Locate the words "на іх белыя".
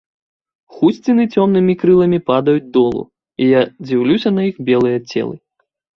4.39-4.97